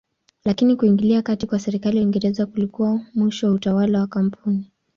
[0.45, 4.71] Lakini kuingilia kati kwa serikali ya Uingereza kulikuwa mwisho wa utawala wa kampuni.